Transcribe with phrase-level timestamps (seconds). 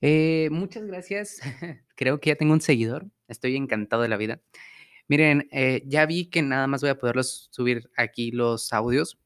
[0.00, 1.40] Eh, muchas gracias.
[1.96, 3.06] Creo que ya tengo un seguidor.
[3.26, 4.40] Estoy encantado de la vida.
[5.08, 9.18] Miren, eh, ya vi que nada más voy a poderlos subir aquí los audios.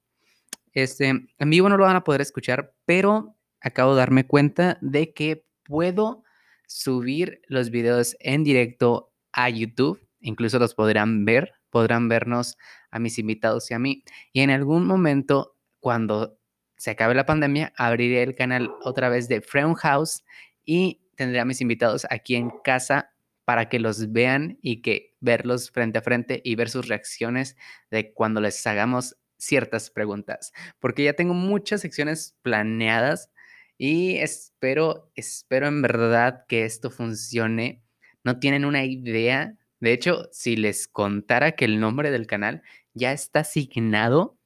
[0.72, 5.12] Este, en vivo no lo van a poder escuchar, pero acabo de darme cuenta de
[5.12, 6.24] que puedo
[6.66, 10.00] subir los videos en directo a YouTube.
[10.20, 12.56] Incluso los podrán ver, podrán vernos
[12.90, 14.04] a mis invitados y a mí.
[14.32, 16.38] Y en algún momento, cuando
[16.76, 20.22] se acabe la pandemia, abriré el canal otra vez de Freun House
[20.64, 23.12] y tendré a mis invitados aquí en casa
[23.44, 27.56] para que los vean y que verlos frente a frente y ver sus reacciones
[27.90, 33.30] de cuando les hagamos ciertas preguntas, porque ya tengo muchas secciones planeadas
[33.76, 37.82] y espero, espero en verdad que esto funcione.
[38.22, 39.56] No tienen una idea.
[39.80, 42.62] De hecho, si les contara que el nombre del canal
[42.94, 44.38] ya está asignado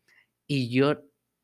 [0.47, 1.03] y yo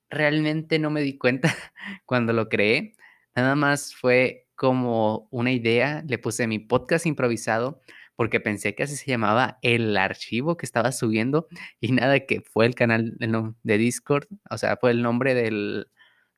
[0.08, 1.54] realmente no me di cuenta
[2.06, 2.94] cuando lo creé,
[3.34, 7.80] nada más fue como una idea, le puse mi podcast improvisado
[8.14, 11.48] porque pensé que así se llamaba el archivo que estaba subiendo
[11.80, 15.88] y nada que fue el canal de Discord, o sea, fue el nombre del,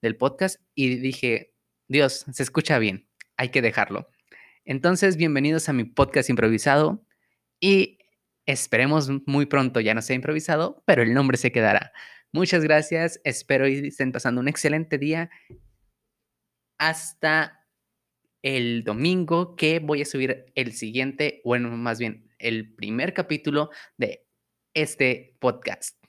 [0.00, 1.52] del podcast y dije,
[1.86, 4.08] Dios, se escucha bien, hay que dejarlo.
[4.64, 7.04] Entonces, bienvenidos a mi podcast improvisado
[7.60, 7.98] y
[8.46, 11.92] esperemos muy pronto ya no sea improvisado, pero el nombre se quedará.
[12.32, 15.28] Muchas gracias, espero y estén pasando un excelente día.
[16.78, 17.63] Hasta
[18.44, 24.26] el domingo que voy a subir el siguiente, bueno, más bien el primer capítulo de
[24.74, 26.03] este podcast.